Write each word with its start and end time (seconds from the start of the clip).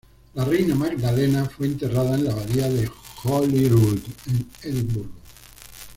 La 0.33 0.43
reina 0.45 0.73
Magdalena 0.73 1.47
fue 1.47 1.67
enterrada 1.67 2.15
en 2.15 2.23
la 2.25 2.31
abadía 2.31 2.67
de 2.67 2.89
Holyrood 3.23 3.99
en 4.25 4.49
Edimburgo. 4.63 5.11